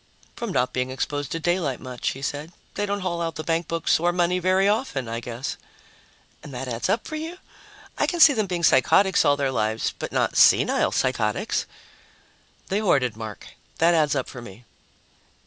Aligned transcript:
"From 0.35 0.51
not 0.51 0.73
being 0.73 0.89
exposed 0.89 1.31
to 1.31 1.39
daylight 1.39 1.79
much," 1.79 2.09
he 2.17 2.23
said. 2.23 2.51
"They 2.73 2.87
don't 2.87 3.01
haul 3.01 3.21
out 3.21 3.35
the 3.35 3.43
bankbooks 3.43 3.99
or 3.99 4.11
money 4.11 4.39
very 4.39 4.67
often, 4.67 5.07
I 5.07 5.19
guess." 5.19 5.57
"And 6.41 6.51
that 6.55 6.67
adds 6.67 6.89
up 6.89 7.07
for 7.07 7.17
you? 7.17 7.37
I 7.99 8.07
can 8.07 8.19
see 8.19 8.33
them 8.33 8.47
being 8.47 8.63
psychotics 8.63 9.23
all 9.23 9.37
their 9.37 9.51
lives... 9.51 9.93
but 9.99 10.11
not 10.11 10.37
senile 10.37 10.91
psychotics." 10.91 11.67
"They 12.69 12.79
hoarded, 12.79 13.15
Mark. 13.15 13.49
That 13.77 13.93
adds 13.93 14.15
up 14.15 14.27
for 14.27 14.41
me." 14.41 14.65